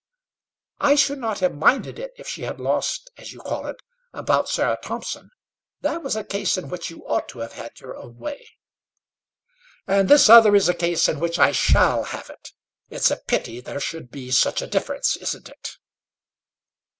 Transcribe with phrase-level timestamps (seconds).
[0.79, 3.75] "I should not have minded it, if she had lost, as you call it,
[4.13, 5.29] about Sarah Thompson.
[5.81, 8.49] That was a case in which you ought to have had your own way."
[9.85, 12.49] "And this other is a case in which I shall have it.
[12.89, 15.77] It's a pity that there should be such a difference; isn't it?"